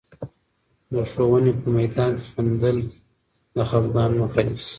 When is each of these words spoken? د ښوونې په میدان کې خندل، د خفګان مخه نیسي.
د 0.93 0.95
ښوونې 1.11 1.51
په 1.61 1.67
میدان 1.77 2.11
کې 2.21 2.27
خندل، 2.33 2.77
د 3.55 3.57
خفګان 3.69 4.11
مخه 4.21 4.41
نیسي. 4.47 4.69